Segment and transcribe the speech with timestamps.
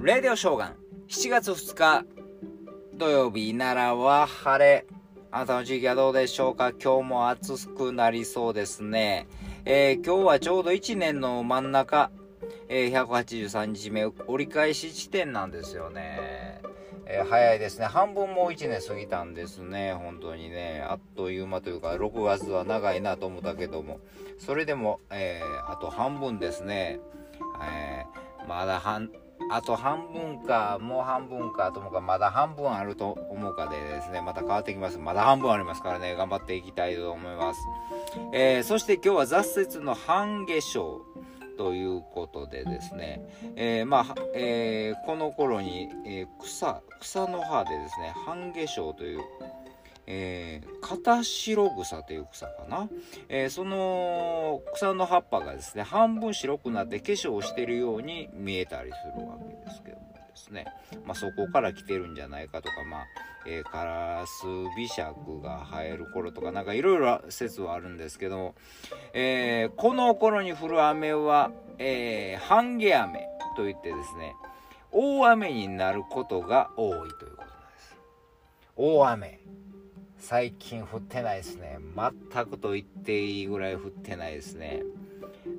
[0.00, 0.76] レディオショーガン
[1.08, 2.04] 7月2日
[2.94, 4.86] 土曜日奈良は晴れ
[5.32, 6.72] あなたの地域はどうでしょうか？
[6.72, 9.26] 今日も暑くなりそうですね、
[9.64, 12.12] えー、今日はちょうど1年の真ん中、
[12.68, 16.60] えー、183日目折り返し地点なんですよね
[17.10, 17.86] えー、早いですね。
[17.86, 19.94] 半分もう1年過ぎたんですね。
[19.94, 20.84] 本当にね。
[20.86, 23.98] あっという間というか、6月は長いなと思ったけども、
[24.38, 27.00] それでも、えー、あと半分ですね。
[27.62, 29.10] えー、まだ半、
[29.50, 34.98] あと半分か、もう半分かと思うか、まだ半分あると思うかでですね、また変わってきます。
[34.98, 37.60] まだ半分ありますからね、頑張っていきたいと思います。
[38.32, 41.00] えー、そして今日は雑雪の半夏生。
[41.58, 43.20] ということでですね、
[43.56, 49.20] えー、まあ、えー、この頃に、え、草、草の葉でですね、半夏生という、
[50.06, 52.88] えー、片白草という草かな、
[53.28, 60.66] えー、その草の葉っぱがですね、半分白くなって化粧をしているように見えたりするわけですけどもですね、
[61.04, 63.06] まあ、そこから来てるんじゃないかとか、まあ、
[63.46, 68.54] えー、カラス美尺が生える頃とかなんかいろいろ説はあるんですけども、
[69.12, 74.34] えー、この頃に降る雨は、えー、半夏雨といってですね
[74.90, 77.96] 大雨になることが多いということなんです。
[78.76, 79.40] 大雨。
[80.18, 81.78] 最近降ってないですね。
[81.94, 84.82] 全くと言っていいぐらい降ってないですね。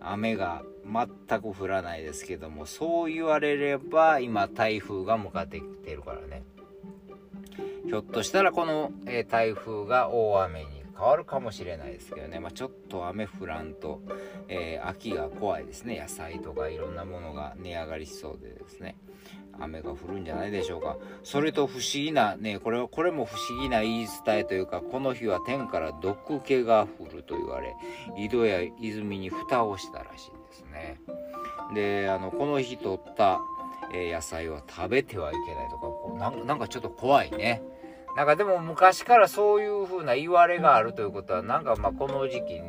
[0.00, 6.44] 雨が全く降らないですけどもそう言われれば今台風が向かってきてるからね。
[7.86, 14.00] ひょっとしたらこの、え、台風が大雨に変わるかもしれないですけどね、まあ、ちょっと雨降らんと、
[14.48, 15.98] えー、秋が怖いですね。
[16.00, 18.96] 野菜とかいろんなものが値上がりしそうでですね。
[19.58, 20.96] 雨が降るんじゃないでしょうか。
[21.22, 27.74] それと不思議なねこれはこれも不思議な言い伝えというかこの日は天から毒気が降ると言われ
[28.16, 31.00] 井戸や泉に蓋をしたらしいですね。
[31.74, 33.40] であのこの日取った、
[33.92, 37.62] え、野菜は食べてはいけないとかなんかちょっと怖いね。
[38.16, 42.62] なんかでも昔からそういう風な言われがあるということはなんかまあこの時期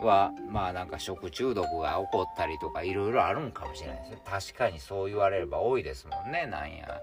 [0.00, 6.46] はまあなんか食中毒が起こったりとかいろいろあるんかもしれないですね確かにそう言われれば多いですもんね。
[6.46, 7.00] なんや、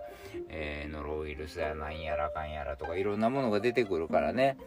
[0.49, 4.57] えー、ノロウイルスやなんやらかんやらとかいろんなものが出てくるからね。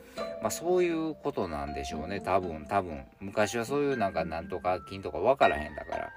[0.43, 2.21] まあそういうことなんでしょうね。
[2.21, 3.03] 多分多分。
[3.19, 6.11] 昔はそういうなんかなんとか菌とか分からへんだから。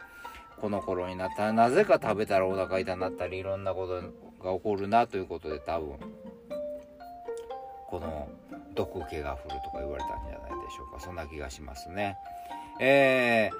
[0.60, 4.02] この頃になったらなぜか食べたらお腹痛になったりいろんなこと
[4.42, 5.98] が起こるなということで多分。
[7.94, 8.28] この
[8.74, 11.00] 毒気が降るとか言われたんじゃないでしょうか。
[11.00, 12.18] そんな気がしますね。
[12.80, 13.52] え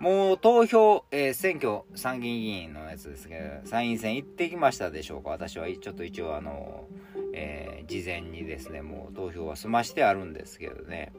[0.00, 5.30] ー、もう投票、えー、選挙参議院議員のやつですけど参院選行ってきましたでしょうか。
[5.30, 6.88] 私はちょっと一応あの、
[7.32, 11.12] えー、事前にですねもう投票は済ましてあるんですけどね。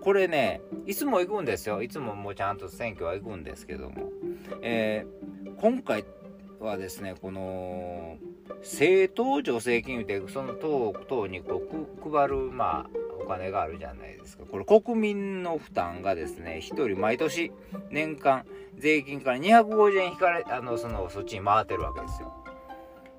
[0.00, 1.80] これねいつも行くんですよ。
[1.80, 4.10] いつももうちゃんと選挙は行くんですけども、
[4.62, 5.06] え
[5.58, 6.04] 今回
[6.58, 8.18] はですねこの
[8.60, 11.62] 政党助成金ってその党党にこ
[12.04, 12.90] う配るまあ
[13.22, 14.44] お金があるじゃないですか。
[14.50, 17.52] これ国民の負担がですね1人毎年
[17.90, 18.44] 年間
[18.78, 22.32] 税金から250円引かれあのそのそっちに回ってるわけですよ。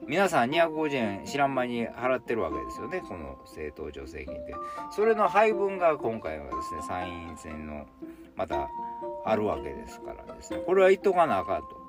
[0.08, 4.56] 皆さん250円知らん間に払ってるわけですよねこの政党助成金って。
[4.92, 7.86] それの配分が今回はですね参院選の
[8.36, 8.68] また
[9.26, 10.60] あるわけですからですね。
[10.66, 11.81] これは言っとかなあかんと。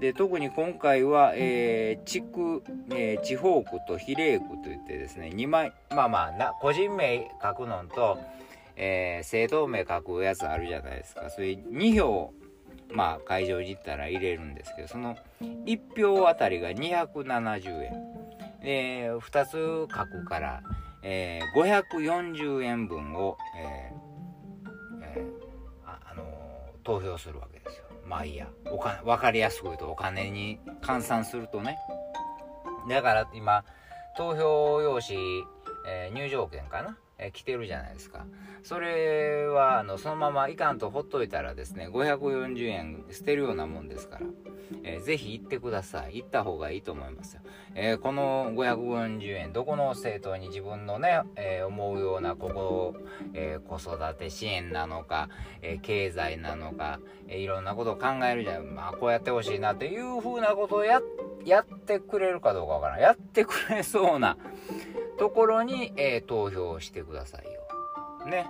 [0.00, 8.18] で特に今回は、えー、地区、えー、地方区と比例区といってですね2枚まあまあな個人名書くのと、
[8.76, 11.30] えー、政党名書くやつあるじゃないですか。
[11.30, 12.32] そういう2票
[12.92, 18.14] まあ会場に行ったら入れるんですけどその1票あたりが270円。
[18.62, 20.62] で2つ書くから、
[21.02, 24.04] えー、540円分を、えー
[25.02, 26.26] えー、あ、あのー、
[26.82, 27.84] 投票するわけですよ。
[28.06, 28.48] まあいいや。
[28.70, 31.76] おか分かりやすく言うとお金に換算するとね。
[32.88, 33.64] だから今
[34.16, 35.18] 投票用紙、
[35.88, 38.26] えー、入場券かな、え、来てるじゃないですか。
[38.64, 44.26] それはあのそのままいかんとほっといたらですね540円捨てるようなもんですから、
[44.84, 46.16] えー、ぜひ行ってください。
[46.16, 47.42] 行った方がいいと思いますよ、
[47.74, 52.94] えー、この540円どこの政党に自分のね、えー、思うようなここ、
[53.34, 55.28] え、子育て支援なのか、
[55.60, 58.74] え、経済なのか、え、いろんなことを考えるじゃん。
[58.74, 61.02] まあこうやってほしいなっていうふうなことをや
[61.44, 63.00] やってくれるかどうかわからん。
[63.00, 64.38] やってくれそうな
[65.18, 67.64] ところに、えー、投票してくださいよ
[68.26, 68.46] ね、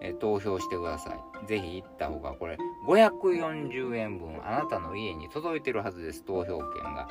[0.00, 1.46] えー、投票してください。
[1.46, 7.08] ぜひ行った方が、これ、540円分あなたの家に届いてるはずです、投票券が。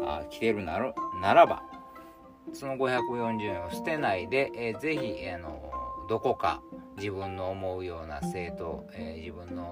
[0.00, 1.62] あ来てるならならば、
[2.52, 5.70] その540円を捨てないで、えー、ぜひ、あの
[6.08, 6.62] どこか
[6.96, 9.70] 自分の思うような政党、え、自分の、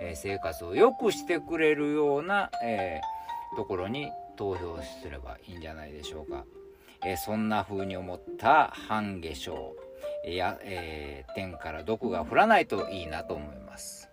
[0.00, 3.00] え、生活を良くしてくれるような、え、
[3.56, 6.44] ところに投票すればいいんじゃないでしょうか。
[7.04, 9.82] え、そんな風に思った半夏生。
[10.36, 14.08] や、えー、天から毒が降らないといいなと思います